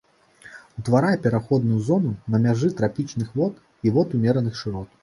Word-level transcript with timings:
Утварае 0.81 1.11
пераходную 1.25 1.79
зону 1.91 2.15
на 2.35 2.41
мяжы 2.49 2.73
трапічных 2.81 3.33
вод 3.43 3.65
і 3.85 3.97
вод 4.01 4.09
умераных 4.21 4.61
шырот. 4.65 4.89